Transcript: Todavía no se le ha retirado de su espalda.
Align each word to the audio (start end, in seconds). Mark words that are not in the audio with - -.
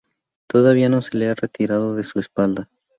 Todavía 0.47 0.89
no 0.89 1.03
se 1.03 1.15
le 1.15 1.29
ha 1.29 1.35
retirado 1.35 1.93
de 1.95 2.03
su 2.03 2.19
espalda. 2.19 2.67